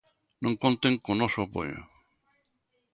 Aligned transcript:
Non 0.43 0.53
conten 0.63 0.93
co 1.03 1.11
noso 1.19 1.39
apoio. 1.47 1.79